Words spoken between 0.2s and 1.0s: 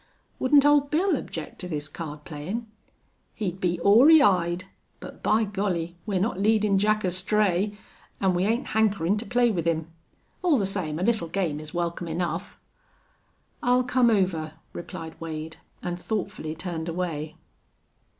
"Wouldn't Old